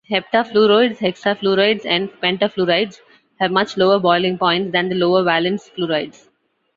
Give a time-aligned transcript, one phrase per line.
[0.09, 3.01] Heptafluorides, hexafluorides and pentafluorides
[3.39, 6.27] have much lower boiling points than the lower-valence fluorides.